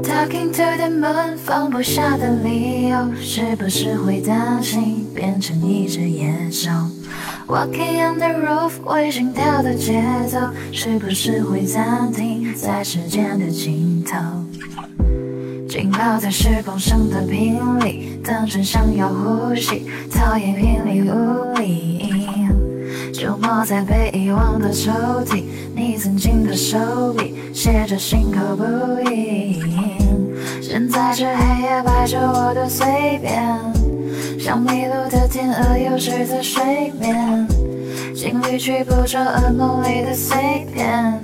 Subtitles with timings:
[0.00, 6.70] Talking to the moon，放不下的理由，是不是会担心变成一只野兽
[7.48, 10.38] ？Walking on the roof，为心跳的节奏，
[10.70, 14.16] 是不是会暂停在时间的尽头？
[15.68, 22.27] 浸泡在时光声的频里，当真想要呼吸，讨厌频率无力。
[23.64, 24.90] 在被遗忘的抽
[25.24, 25.42] 屉，
[25.74, 28.64] 你曾经的手笔写着心口不
[29.10, 29.62] 一。
[30.62, 33.42] 现在这黑夜摆着我的随便，
[34.38, 37.46] 像迷路的天鹅游失在水面，
[38.14, 41.20] 心里去捕捉噩梦里的碎片。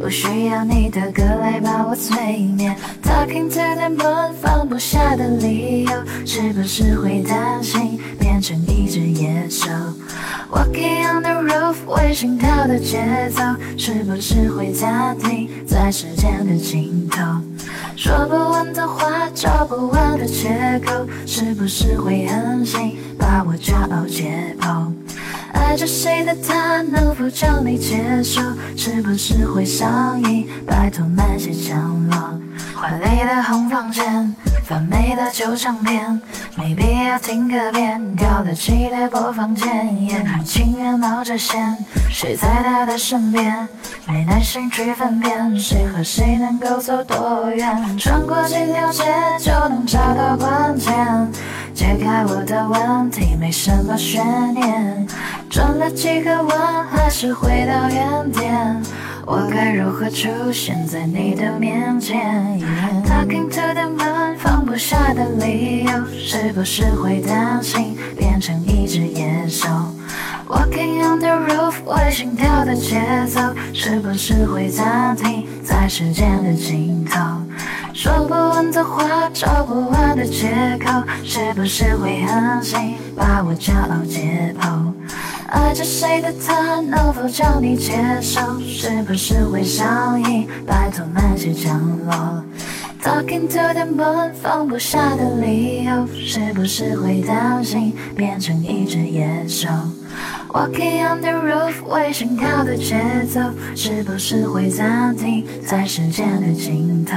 [0.00, 2.76] 不需要你的歌来把我催眠。
[3.02, 4.32] Talking to the moon，
[4.74, 5.92] 不下的理由，
[6.26, 9.70] 是不是会担心变成一只野兽
[10.50, 13.40] ？Walking on the roof，为心跳的节奏，
[13.78, 17.22] 是不是会暂停在时间的尽头？
[17.94, 24.92] 说不完的话，找不完的借口，是不是会狠心把我骄傲解剖？
[25.52, 28.40] 爱着谁的他，能否将你接受？
[28.76, 30.48] 是不是会上瘾？
[30.66, 31.78] 拜托慢些降
[32.10, 32.40] 落。
[32.74, 34.34] 华丽的红房间，
[34.66, 36.20] 发霉的旧唱片，
[36.56, 38.00] 没必要听个遍。
[38.16, 41.76] 调得起的播放键，你情愿冒着险，
[42.10, 43.68] 睡在他的身边，
[44.06, 47.98] 没耐心去分辨谁和谁能够走多远。
[47.98, 49.04] 穿过几条街
[49.38, 50.94] 就能找到关键，
[51.74, 55.06] 解开我的问题没什么悬念。
[55.50, 58.82] 转了几个弯，还是回到原点。
[59.26, 62.60] 我该如何出现在你的面前
[63.06, 64.36] ？Talking to the moon，
[64.74, 69.68] 不下的理由，是不是会担心变成一只野兽
[70.48, 73.40] ？Walking on the roof，为心跳的节奏，
[73.72, 77.20] 是不是会暂停在时间的尽头？
[77.92, 80.50] 说不完的话，找不完的借
[80.84, 84.92] 口，是不是会狠心把我骄傲解剖？
[85.50, 88.40] 爱着谁的他，能否将你接受？
[88.58, 90.48] 是不是会上瘾？
[90.66, 92.42] 拜托慢些降落。
[93.04, 99.68] Talking to the moon，放不下的理由，是不是会担心变成一只野兽？
[100.52, 103.02] ？Walking on the roof，为心跳的节
[103.32, 103.40] 奏，
[103.74, 107.16] 是不是会暂停在时间的尽头？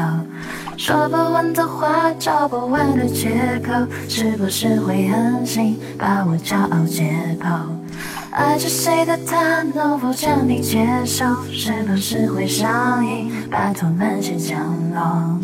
[0.75, 3.73] 说不完的话，找不完的借口，
[4.07, 7.47] 是不是会狠心把我骄傲解剖？
[8.31, 11.25] 爱着谁的他，能否将你接受？
[11.51, 13.31] 是不是会上瘾？
[13.49, 14.59] 拜托慢些降
[14.93, 15.39] 落。